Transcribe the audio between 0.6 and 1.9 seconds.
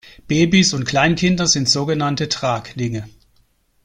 und Kleinkinder sind